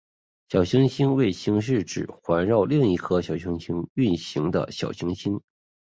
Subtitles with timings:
[0.49, 5.39] 小行星卫星是指环绕另一颗小行星运行的小行星。